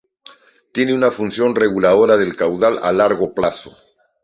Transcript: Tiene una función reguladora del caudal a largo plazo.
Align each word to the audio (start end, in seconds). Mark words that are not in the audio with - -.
Tiene 0.73 0.95
una 0.95 1.11
función 1.11 1.55
reguladora 1.55 2.17
del 2.17 2.35
caudal 2.35 2.79
a 2.81 2.91
largo 2.91 3.35
plazo. 3.35 3.77